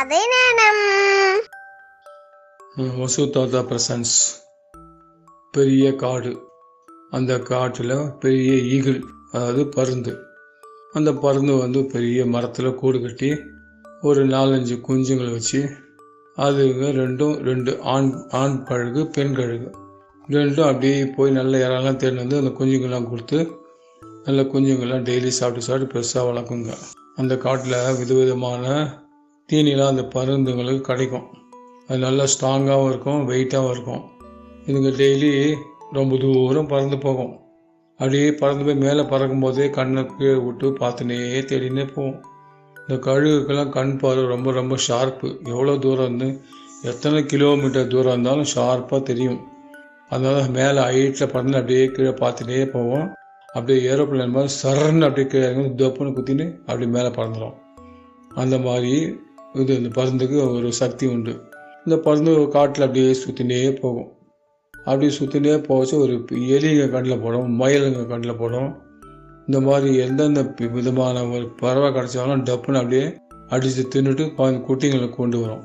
[0.00, 0.82] கதை நேரம்.
[3.32, 4.12] தாத்தா பிரசன்ஸ்.
[5.52, 6.30] பெரிய காடு.
[7.10, 9.02] அந்த காட்டில் பெரிய ஈகிள்
[9.32, 10.12] அதாவது பருந்து.
[10.92, 13.30] அந்த பருந்து வந்து பெரிய மரத்தில் கூடு கட்டி
[14.00, 15.60] ஒரு நாலஞ்சு குஞ்சுங்களை வச்சு
[16.36, 19.70] அதுங்க ரெண்டும் ரெண்டு ஆண் ஆண் கழுகு பெண் கழுகு.
[20.28, 23.50] ரெண்டும் அப்படியே போய் நல்ல இறாலாம் தேடி வந்து அந்த குஞ்சுங்கள்லாம் கொடுத்து
[24.24, 26.74] நல்ல குஞ்சுங்கள்லாம் டெய்லி சாப்பிட்டு சாப்பிட்டு பெருசாக வளர்க்குங்க.
[27.16, 28.64] அந்த காட்டில் விதவிதமான
[29.50, 31.26] தீனிலாம் அந்த பருந்துங்களுக்கு கிடைக்கும்.
[31.86, 34.02] அது நல்லா ஸ்ட்ராங்காகவும் இருக்கும் வெயிட்டாகவும் இருக்கும்.
[34.66, 35.30] இதுங்க டெய்லி
[35.92, 37.32] ரொம்ப தூரம் பறந்து போகும்.
[38.00, 41.16] அப்படியே பறந்து போய் மேலே பறக்கும் போதே கண்ணை கீழே விட்டு பார்த்துனே
[41.50, 42.18] தேடினே போகும்.
[42.76, 46.28] இந்த கழுகுக்கெல்லாம் கண் பார்வை ரொம்ப ரொம்ப ஷார்ப்பு எவ்வளோ தூரம்னு
[46.82, 49.40] எத்தனை கிலோமீட்டர் தூரம் இருந்தாலும் ஷார்ப்பாக தெரியும்.
[50.08, 53.08] அதனால மேலே ஹைட்டில் பறந்து அப்படியே கீழே பார்த்துட்டே போவோம்.
[53.48, 57.56] அப்படியே ஏரோப்ளேன் மாதிரி சரன்னு அப்படியே கீழே இறங்கி தப்புன்னு குத்தின்னு அப்படியே மேலே பறந்துடும்
[58.34, 58.94] அந்த மாதிரி
[59.54, 61.32] இது இந்த பருந்துக்கு ஒரு சக்தி உண்டு.
[61.84, 64.12] இந்த பருந்து காட்டில் அப்படியே சுற்றினே போகும்.
[64.84, 66.24] அப்படியே சுற்றினே போச்சு ஒரு
[66.56, 68.74] எலிங்க கண்ணில் போடும் மயிலுங்க கண்ணில் போடும்.
[69.46, 73.16] இந்த மாதிரி எந்தெந்த விதமான ஒரு பறவை கிடச்சாலும் டப்புன்னு அப்படியே
[73.48, 75.64] அடித்து தின்னுட்டு பாதி குட்டிங்களை கொண்டு வரும்.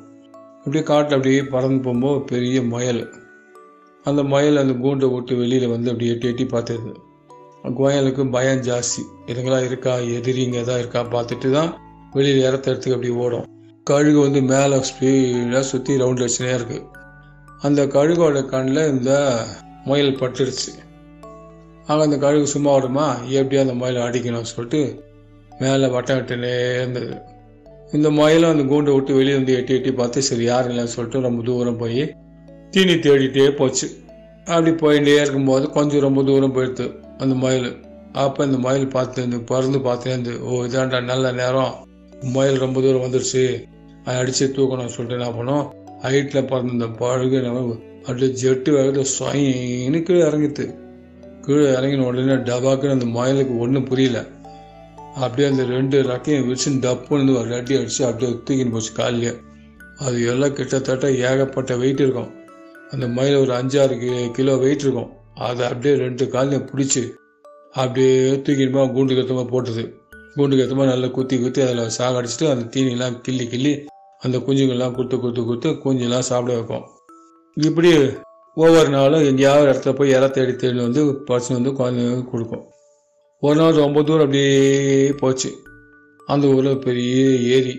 [0.57, 3.13] அப்படியே காட்டில் அப்படியே பறந்து போகும்போது பெரிய மயல்.
[4.03, 6.93] அந்த மயல் அந்த கூண்டை விட்டு வெளியில் வந்து அப்படியே எட்டி எட்டி பார்த்துருது
[7.77, 9.01] கோயலுக்கு பயம் ஜாஸ்தி.
[9.27, 9.97] இதுங்களா இருக்கா?
[9.97, 11.01] எதிரிங்க எதாவது இருக்கா?
[11.01, 11.77] பார்த்துட்டு தான்
[12.11, 13.53] வெளியில் இறத்த இடத்துக்கு அப்படி ஓடும்.
[13.89, 16.77] கழுகு வந்து மேலே ஸ்பீடாக சுற்றி ரவுண்ட் அடிச்சுனே இருக்கு.
[17.61, 19.11] அந்த கழுகோட கண்ணில் இந்த
[19.87, 20.71] முயல் பட்டுடுச்சு
[21.87, 23.05] ஆக அந்த கழுகு சும்மா விடுமா
[23.39, 24.81] எப்படியா அந்த முயலை அடிக்கணும்னு சொல்லிட்டு
[25.59, 27.13] மேலே வட்டம் விட்டுனே இருந்தது.
[27.91, 31.43] இந்த முயலும் அந்த கூண்டை விட்டு வெளியே வந்து எட்டி எட்டி பார்த்து சரி யாரும் இல்லைன்னு சொல்லிட்டு ரொம்ப
[31.49, 32.03] தூரம் போய்
[32.71, 33.89] தீனி தேடிட்டே போச்சு.
[34.45, 37.69] அப்படி போயிட்டே இருக்கும்போது கொஞ்சம் ரொம்ப தூரம் போயிடுது அந்த முயல்.
[38.25, 41.73] அப்போ இந்த முயல் பார்த்து இந்த பறந்து பார்த்துலேருந்து ஓ இதாண்டா நல்ல நேரம்.
[42.35, 43.45] முயல் ரொம்ப தூரம் வந்துருச்சு.
[44.13, 45.65] அடித்து தூக்கணும்னு சொல்லிட்டு என்ன பண்ணோம்?
[46.03, 47.75] ஹைட்டில் பறந்து இந்த பழுகு நம்ம
[48.07, 50.65] அப்படியே ஜெட்டு வேகத்தில் சொயின்னு கீழே இறங்கித்து
[51.45, 54.19] கீழே இறங்கின உடனே டபாக்குன்னு அந்த மயிலுக்கு ஒன்றும் புரியல.
[55.15, 59.33] அப்படியே அந்த ரெண்டு ரக்கையும் விரிச்சு டப்புன்னு ஒரு ரெட்டி அடித்து அப்படியே தூக்கின்னு போச்சு காலையே
[60.05, 62.31] அது எல்லாம் கிட்டத்தட்ட ஏகப்பட்ட வெயிட் இருக்கும்.
[62.91, 63.95] அந்த மயில் ஒரு அஞ்சாறு
[64.31, 65.11] கிலோ வெயிட் இருக்கும்.
[65.33, 67.03] அதை அப்படியே ரெண்டு காலையும் பிடிச்சி
[67.71, 69.85] அப்படியே தூக்கின்னு கூண்டு கத்தமாக போட்டுது.
[70.35, 73.73] கூண்டு கத்தமாக நல்லா குத்தி குத்தி அதில் சாகடிச்சிட்டு அந்த தீனிலாம் கிள்ளி கிள்ளி
[74.25, 76.85] அந்த குஞ்சுங்கள்லாம் கொடுத்து கொடுத்து கொடுத்து குஞ்செல்லாம் சாப்பிட வைப்போம்.
[77.57, 77.89] இப்படி
[78.57, 82.63] ஒவ்வொரு நாளும் எங்கேயாவது இடத்துல போய் இற தேடி தேடி வந்து பசங்க வந்து குழந்தைங்களுக்கு கொடுக்கும்
[83.43, 84.53] ஒரு நாள் ரொம்ப தூரம் அப்படியே
[85.11, 85.49] போச்சு.
[86.27, 87.23] அந்த ஊரில் பெரிய
[87.55, 87.75] ஏரி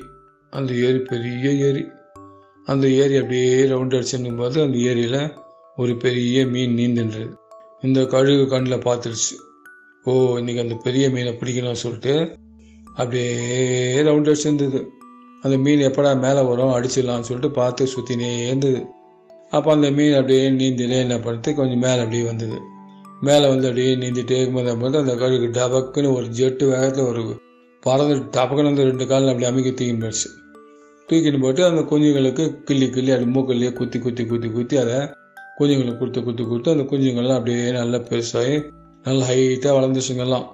[0.53, 1.85] அந்த ஏரி பெரிய ஏரி.
[2.65, 5.21] அந்த ஏரி அப்படியே ரவுண்ட் அடிச்சுன்னு போது அந்த ஏரியில்
[5.77, 7.33] ஒரு பெரிய மீன் நீந்துன்றது.
[7.83, 9.35] இந்த கழுகு கண்ணில் பார்த்துருச்சு.
[10.05, 12.15] ஓ இன்னைக்கு அந்த பெரிய மீனை பிடிக்கணும்னு சொல்லிட்டு
[12.95, 13.31] அப்படியே
[14.03, 14.81] ரவுண்ட் அடிச்சிருந்தது
[15.47, 18.81] அந்த மீன் எப்படா மேலே வரும் அடிச்சிடலாம்னு சொல்லிட்டு பார்த்து சுற்றினே இருந்தது.
[19.57, 22.57] அப்போ அந்த மீன் அப்படியே நீந்திலே என்ன பண்ணுறது கொஞ்சம் மேலே அப்படியே வந்தது.
[23.27, 27.23] மேலே வந்து அப்படியே நீந்திட்டே இருக்கும்போது போது அந்த கழுகு டபக்குன்னு ஒரு ஜெட்டு வேகத்தில் ஒரு
[27.83, 30.31] பறந்து டபக்குன்னு வந்து ரெண்டு காலில் அப்படி அமைக்க தூக்கின்னு போயிடுச்சு.
[31.09, 34.99] தூக்கின்னு போட்டு அந்த குஞ்சுங்களுக்கு கிள்ளி கிள்ளி அப்படி மூக்கல்லையே குத்தி குத்தி குத்தி குத்தி அதை
[35.59, 38.57] குஞ்சுங்களுக்கு கொடுத்து கொடுத்து கொடுத்து அந்த குஞ்சுங்கள்லாம் அப்படியே நல்லா பெருசாகி
[39.05, 40.47] நல்லா ஹைட்டாக வளர்ந்துச்சுங்கெல்லாம்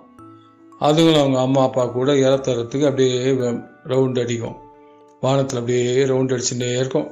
[0.80, 3.16] அதுங்களும் அவங்க அம்மா அப்பா கூட இறத்துறதுக்கு அப்படியே
[3.92, 4.56] ரவுண்ட் அடிக்கும்.
[5.22, 7.08] வானத்தில் அப்படியே ரவுண்ட் அடிச்சுட்டே இருக்கும்.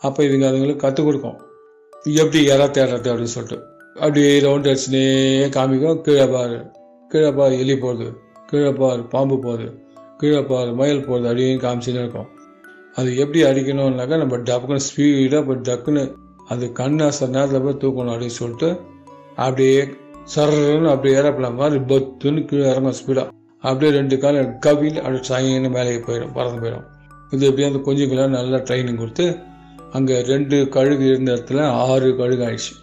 [0.00, 1.38] அப்போ இதுங்க அதுங்களுக்கு கற்றுக் கொடுக்கும்.
[2.14, 3.64] எப்படி இற தேடுறது அப்படின்னு சொல்லிட்டு.
[3.94, 5.06] அப்படியே ரவுண்ட் அடிச்சுனே
[5.56, 6.00] காமிக்கும்.
[6.00, 6.58] கீழே பாரு.
[7.08, 8.06] கீழே பாரு எலி போகுது.
[8.46, 9.66] கீழே பாரு பாம்பு போகுது.
[10.18, 11.28] கீழே பாரு மயில் போகுது.
[11.28, 12.28] அப்படின்னு காமிச்சுனே இருக்கும்.
[12.94, 16.14] அது எப்படி அடிக்கணும்னாக்கா நம்ம டக்குன்னு ஸ்பீடாக போய் டக்குன்னு
[16.48, 18.68] அது கண்ணை அசர் நேரத்தில் போய் தூக்கணும் அப்படின்னு சொல்லிட்டு
[19.36, 19.88] அப்படியே
[20.34, 25.96] சரன்னு அப்படியே ஏறப்பலாம் மாதிரி பத்துன்னு கீழே இறங்கும் ஸ்பீடாக அப்படியே ரெண்டு காலம் கவியில் அப்படியே சாயின்னு மேலே
[25.96, 26.88] போயிடும் பறந்து போயிடும்.
[27.32, 29.26] இது எப்படியும் அந்த குஞ்சுக்கெல்லாம் நல்லா ட்ரைனிங் கொடுத்து
[29.96, 32.74] அங்கே ரெண்டு கழுகு இருந்த இடத்துல ஆறு கழுகு ஆயிடுச்சு.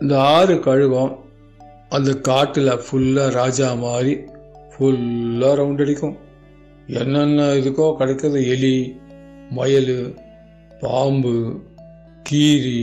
[0.00, 1.12] இந்த ஆறு கழுகும்
[1.96, 4.12] அந்த காட்டில் ஃபுல்லாக ராஜா மாதிரி
[4.72, 6.16] ஃபுல்லாக ரவுண்ட் அடிக்கும்.
[7.00, 8.76] என்னென்ன இதுக்கோ கிடைக்கிறது எலி
[9.50, 9.94] மயல்
[10.80, 11.34] பாம்பு
[12.22, 12.82] கீரி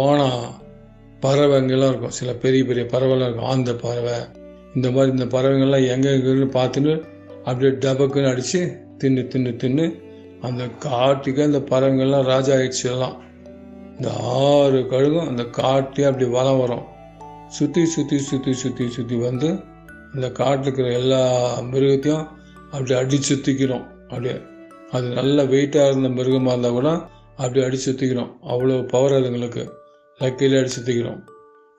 [0.00, 0.30] ஓணா
[1.22, 2.16] பறவைங்கெல்லாம் இருக்கும்.
[2.18, 3.50] சில பெரிய பெரிய பறவைலாம் இருக்கும்.
[3.54, 4.16] ஆந்த பறவை.
[4.74, 6.94] இந்த மாதிரி இந்த பறவைங்கள்லாம் எங்கெங்கன்னு பார்த்துன்னு
[7.44, 8.60] அப்படியே டபக்குன்னு அடித்து
[9.02, 9.86] தின்னு தின்னு தின்னு
[10.48, 13.16] அந்த காட்டுக்கே அந்த பறவைங்கள்லாம் ராஜா ஆயிடுச்சு எல்லாம்.
[13.96, 14.08] இந்த
[14.44, 16.86] ஆறு கழுகும் அந்த காட்டே அப்படி வளம் வரும்.
[17.56, 19.48] சுற்றி சுற்றி சுற்றி சுற்றி சுற்றி வந்து
[20.14, 21.20] அந்த காட்டில் இருக்கிற எல்லா
[21.72, 22.24] மிருகத்தையும்
[22.72, 24.36] அப்படி அடிச்சு தூக்கிறோம் அப்படியே.
[24.92, 26.90] அது நல்ல வெயிட்டாக இருந்த மிருகமாக இருந்தால் கூட
[27.36, 29.62] அப்படி அடிச்சு தூக்கிறோம் அவ்வளோ பவர் அதுங்களுக்கு
[30.20, 31.20] லக்கையில் அடிச்சு தூக்கிறோம்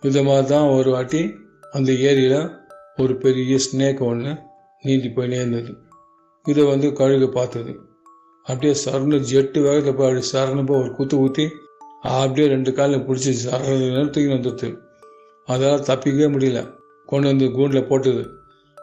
[0.04, 1.22] இது மாதிரி தான் ஒரு வாட்டி
[1.72, 2.40] அந்த ஏரியில்
[2.98, 4.32] ஒரு பெரிய ஸ்னேக் ஒன்று
[4.84, 5.72] நீந்தி போயினே இருந்தது.
[6.48, 7.80] இதை வந்து கழுகு பார்த்தது.
[8.44, 11.50] அப்படியே சரணு ஜெட்டு வேகத்தில் போய் அப்படி சரண்டு போய் ஒரு குத்து ஊற்றி
[12.02, 14.78] அப்படியே ரெண்டு காலில் பிடிச்சி சரண்டு நேரத்துக்கு வந்துடுது.
[15.46, 16.74] அதால் தப்பிக்கவே முடியல.
[17.06, 18.28] கொண்டு வந்து கூண்டில் போட்டுது.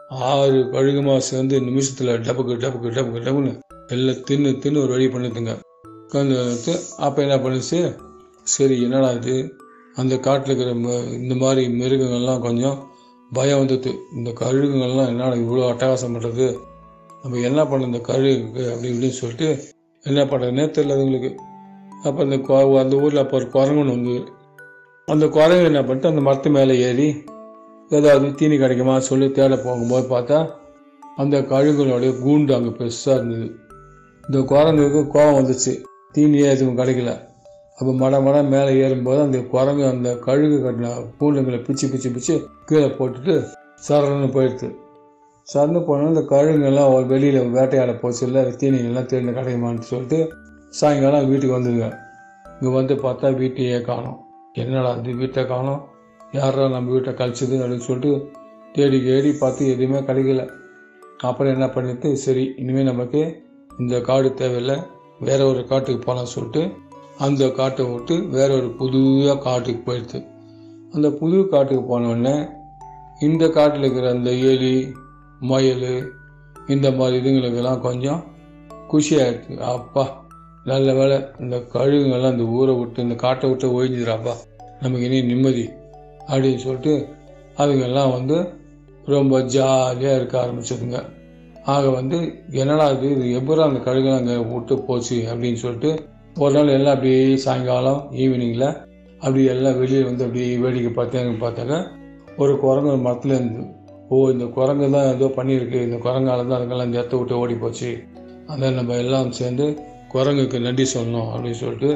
[0.09, 5.59] ஆறு கழுகுமா சேர்ந்து நிமிஷத்தில் டபுக்கு டபுக்கு டபுக்கு டபுன்னு எல்லாம் தின்னு தின்னு ஒரு வழி பண்ணுதுங்க
[6.07, 7.97] உட்காந்து எடுத்து அப்போ என்ன பண்ணுச்சு?
[8.43, 9.55] சரி என்னடா இது?
[9.95, 12.87] அந்த காட்டில் இருக்கிற ம- இந்த மாதிரி மிருகங்கள்லாம் கொஞ்சம்
[13.33, 16.57] பயம் வந்துட்டு இந்த கழுகுங்கள்லாம் என்னடா இவ்வளோ அட்டகாசம் பண்ணுறது
[17.23, 19.47] நம்ம என்ன பண்ண இந்த கழுகுக்கு அப்படி இப்படின்னு சொல்லிட்டு
[20.05, 21.31] என்ன பண்ணுறதுனே தெரியல அதுங்களுக்கு
[22.03, 22.37] அப்போ அந்த
[22.79, 24.15] அந்த ஊரில் அப்போ ஒரு குரங்குன்னு வந்து
[25.07, 27.07] அந்த குரங்கு என்ன பண்ணிட்டு அந்த மரத்து மேலே ஏறி
[27.89, 30.39] ஏதாவது தீனி கிடைக்குமா சொல்லி தேட போகும்போது பார்த்தா
[31.17, 33.47] அந்த கழுகுகளுடைய கூண்டு அங்கே பெருசாக இருந்தது.
[34.23, 35.73] இந்த குரங்குக்கு கோபம் வந்துச்சு.
[36.13, 37.11] தீனியே எதுவும் கிடைக்கல.
[37.77, 42.35] அப்போ மட மட மேலே ஏறும்போது அந்த குரங்கு அந்த கழுகு கட்டின கூண்டுங்களை பிச்சு பிச்சு பிச்சு
[42.65, 43.35] கீழே போட்டுட்டு
[43.87, 44.69] சரணுன்னு போயிடுது.
[45.47, 50.19] சரணு போனால் இந்த கழுகுங்கெல்லாம் வெளியில் வேட்டையாட போச்சு இல்லை தீனிங்கெல்லாம் தேடி கிடைக்குமான்னு சொல்லிட்டு
[50.79, 51.87] சாயங்காலம் வீட்டுக்கு வந்துடுங்க
[52.45, 54.19] இங்கே வந்து பார்த்தா வீட்டையே காணும்.
[54.53, 55.81] என்னடா இது வீட்டை காணும்?
[56.33, 58.11] யாரா நம்ம வீட்டை கழிச்சது அப்படின்னு சொல்லிட்டு
[58.73, 60.43] தேடி தேடி பார்த்து எதுவுமே கிடைக்கல.
[61.17, 63.21] அப்புறம் என்ன பண்ணிட்டு சரி இனிமேல் நமக்கு
[63.79, 64.77] இந்த காடு தேவையில்லை
[65.19, 66.61] வேற ஒரு காட்டுக்கு போகலாம் சொல்லிட்டு
[67.17, 70.19] அந்த காட்டை விட்டு வேற ஒரு புதுவாக காட்டுக்கு போயிடுது.
[70.93, 72.35] அந்த புது காட்டுக்கு போனோடனே
[73.19, 74.73] இந்த காட்டில் இருக்கிற அந்த ஏலி
[75.41, 75.87] முயல்
[76.67, 78.21] இந்த மாதிரி இதுங்களுக்கெல்லாம் கொஞ்சம்
[78.87, 80.03] குஷியாக இருக்குது அப்பா
[80.65, 84.33] நல்ல வேலை இந்த கழுகுங்கள்லாம் இந்த ஊரை விட்டு இந்த காட்டை விட்டு ஒழிஞ்சுதுறாப்பா
[84.81, 85.65] நமக்கு இனி நிம்மதி
[86.29, 86.93] அப்படின்னு சொல்லிட்டு
[87.57, 88.37] அதுங்கெல்லாம் வந்து
[89.05, 90.99] ரொம்ப ஜாலியாக இருக்க ஆரம்பிச்சதுங்க.
[91.65, 92.17] ஆக வந்து
[92.51, 95.91] என்னடா இது இது எப்பறம் அந்த கழுகுலாம் அங்கே விட்டு போச்சு அப்படின்னு சொல்லிட்டு
[96.39, 98.67] ஒரு நாள் எல்லாம் அப்படியே சாயங்காலம் ஈவினிங்கில்
[99.21, 101.75] அப்படி எல்லாம் வெளியே வந்து அப்படியே வேடிக்கை பார்த்தாங்க பார்த்தாக்க
[102.37, 103.63] ஒரு குரங்கு மரத்துலேருந்து
[104.11, 105.79] ஓ இந்த குரங்கு தான் ஏதோ பண்ணியிருக்கு.
[105.81, 107.91] இந்த குரங்கால தான் அதுக்கெல்லாம் இந்த இடத்த விட்டு ஓடி போச்சு.
[108.49, 109.65] அதான் நம்ம எல்லாம் சேர்ந்து
[110.13, 111.91] குரங்குக்கு நன்றி சொல்லணும் அப்படின்னு சொல்லிட்டு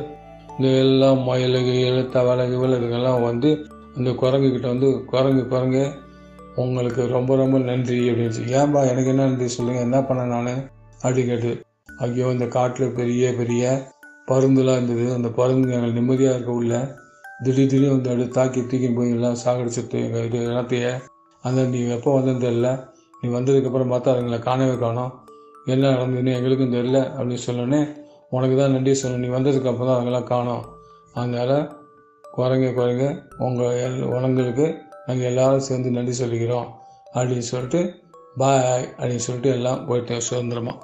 [0.49, 3.49] இந்த எல்லாம் மயிலுக்கு எழுத்த வலகு இதுக்கெல்லாம் வந்து
[3.95, 5.83] அந்த குரங்குக்கிட்ட வந்து குரங்கு குரங்கு
[6.57, 10.61] உங்களுக்கு ரொம்ப ரொம்ப நன்றி அப்படின்னு ஏன்பா எனக்கு என்ன நன்றி சொல்லுங்கள் என்ன பண்ண நான்?
[11.01, 11.51] அப்படி கேட்டு
[11.99, 13.63] ஐயோ இந்த காட்டில் பெரிய பெரிய
[14.27, 15.13] பருந்துலாம் இருந்தது.
[15.13, 16.73] அந்த பருந்து எங்கள் நிம்மதியாக இருக்க உள்ள
[17.45, 20.91] திடீர் திடீர்னு வந்து அப்படியே தாக்கி தூக்கி போய் எல்லாம் சாகடிச்சிட்டு எங்கள் இது எல்லாத்தையே
[21.47, 22.69] அந்த நீ எப்போ வந்தேன்னு தெரில
[23.21, 25.11] நீ வந்ததுக்கப்புறம் பார்த்தா அதுங்களை காணவே காணும்.
[25.73, 27.81] என்ன நடந்ததுன்னு எங்களுக்கும் தெரில அப்படின்னு சொன்னோன்னே
[28.29, 30.63] உனக்கு தான் நன்றி சொல்லணும் நீ வந்ததுக்கு அப்புறம் தான் அவங்களாம் காணும்.
[31.13, 31.57] அதனால்
[32.37, 33.05] குறைங்க குறைங்க.
[33.37, 34.65] உங்கள் எல் உணங்களுக்கு
[35.07, 36.67] நாங்கள் எல்லோரும் சேர்ந்து நன்றி சொல்லிக்கிறோம்.
[37.15, 37.81] அப்படின்னு சொல்லிட்டு
[38.41, 40.77] பாய் அப்படின்னு சொல்லிட்டு எல்லாம் போயிட்டேன் சுதந்திரமாக